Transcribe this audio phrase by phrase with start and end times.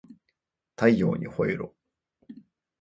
[0.75, 1.75] 太陽にほえろ